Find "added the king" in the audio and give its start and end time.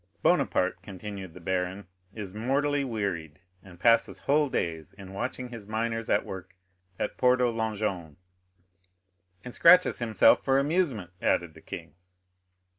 11.21-11.93